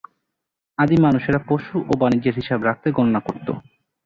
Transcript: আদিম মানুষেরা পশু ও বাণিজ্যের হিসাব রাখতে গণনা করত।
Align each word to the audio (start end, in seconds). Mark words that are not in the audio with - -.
আদিম 0.77 0.99
মানুষেরা 1.05 1.39
পশু 1.47 1.75
ও 1.83 2.01
বাণিজ্যের 2.01 2.35
হিসাব 2.39 2.59
রাখতে 2.63 2.87
গণনা 2.91 3.19
করত। 3.19 3.47